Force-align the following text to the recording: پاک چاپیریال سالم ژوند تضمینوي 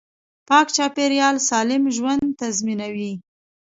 پاک 0.47 0.67
چاپیریال 0.75 1.35
سالم 1.49 1.83
ژوند 1.95 2.25
تضمینوي 2.41 3.13